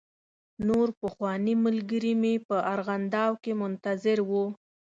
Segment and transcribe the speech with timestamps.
[0.67, 4.31] نور پخواني ملګري مې په ارغنداو کې منتظر و.